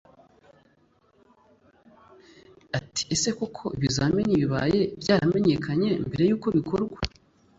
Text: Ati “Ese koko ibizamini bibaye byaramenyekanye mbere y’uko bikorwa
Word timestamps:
Ati 2.77 3.01
“Ese 3.15 3.29
koko 3.37 3.63
ibizamini 3.75 4.33
bibaye 4.41 4.79
byaramenyekanye 5.01 5.89
mbere 6.07 6.23
y’uko 6.29 6.47
bikorwa 6.57 6.97